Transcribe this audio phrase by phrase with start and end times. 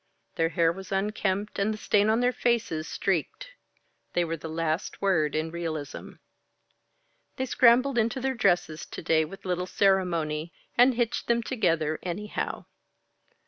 [0.33, 3.49] Their hair was unkempt and the stain on their faces streaked.
[4.13, 6.13] They were the last word in realism.
[7.35, 12.65] They scrambled into their dresses to day with little ceremony, and hitched them together anyhow.